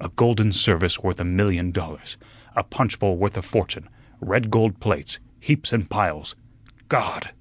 [0.00, 2.16] "A golden service worth a million dollars;
[2.54, 3.90] a punchbowl worth a fortune;
[4.22, 6.34] red gold plates, heaps and piles.
[6.88, 7.32] God!"